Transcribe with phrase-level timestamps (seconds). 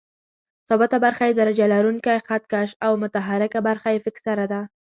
[0.67, 4.67] ثابته برخه یې درجه لرونکی خط کش او متحرکه برخه یې فکسره لري.